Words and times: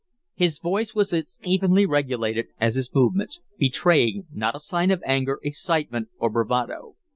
His 0.33 0.57
voice 0.57 0.95
was 0.95 1.13
as 1.13 1.39
evenly 1.43 1.85
regulated 1.85 2.47
as 2.59 2.73
his 2.73 2.91
movements, 2.91 3.39
betraying 3.59 4.25
not 4.33 4.55
a 4.55 4.59
sign 4.59 4.89
of 4.89 5.03
anger, 5.05 5.39
excitement, 5.43 6.07
or 6.17 6.31
bravado. 6.31 6.95